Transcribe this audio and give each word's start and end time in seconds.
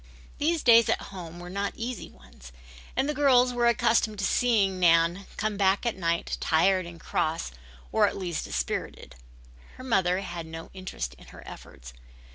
These 0.39 0.63
days 0.63 0.89
at 0.89 0.99
home 1.13 1.39
were 1.39 1.47
not 1.51 1.73
easy 1.75 2.09
ones, 2.09 2.51
and 2.95 3.07
the 3.07 3.13
girls 3.13 3.53
were 3.53 3.67
accustomed 3.67 4.17
to 4.17 4.25
seeing 4.25 4.79
Nan 4.79 5.27
come 5.37 5.57
back 5.57 5.85
at 5.85 5.95
night 5.95 6.37
tired 6.39 6.87
and 6.87 6.99
cross 6.99 7.51
or 7.91 8.07
at 8.07 8.17
least 8.17 8.45
dispirited. 8.45 9.13
Her 9.75 9.83
mother 9.83 10.21
had 10.21 10.47
no 10.47 10.71
interest 10.73 11.13
in 11.19 11.27
her 11.27 11.47
efforts. 11.47 11.93